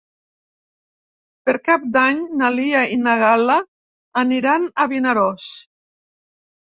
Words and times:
Per 1.49 1.53
Cap 1.67 1.85
d'Any 1.97 2.23
na 2.41 2.49
Lia 2.55 2.81
i 2.95 2.99
na 3.03 3.15
Gal·la 3.27 3.59
aniran 4.25 4.67
a 4.87 4.93
Vinaròs. 4.95 5.47